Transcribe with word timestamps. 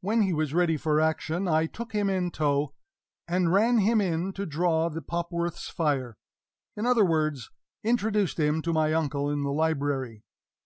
When 0.00 0.22
he 0.22 0.32
was 0.32 0.54
ready 0.54 0.78
for 0.78 0.98
action, 0.98 1.46
I 1.46 1.66
took 1.66 1.92
him 1.92 2.08
in 2.08 2.30
tow, 2.30 2.72
and 3.28 3.52
ran 3.52 3.76
him 3.80 4.00
in 4.00 4.32
to 4.32 4.46
draw 4.46 4.88
the 4.88 5.02
Popworth's 5.02 5.68
fire 5.68 6.16
in 6.74 6.86
other 6.86 7.04
words, 7.04 7.50
introduced 7.84 8.38
him 8.40 8.62
to 8.62 8.72
my 8.72 8.94
uncle 8.94 9.28
in 9.28 9.42
the 9.42 9.52
library. 9.52 10.22